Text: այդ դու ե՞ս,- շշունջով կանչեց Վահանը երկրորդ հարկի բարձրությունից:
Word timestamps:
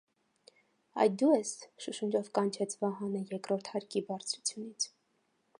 այդ 1.03 1.19
դու 1.23 1.29
ե՞ս,- 1.41 1.67
շշունջով 1.85 2.33
կանչեց 2.39 2.75
Վահանը 2.85 3.23
երկրորդ 3.35 3.73
հարկի 3.75 4.07
բարձրությունից: 4.11 4.93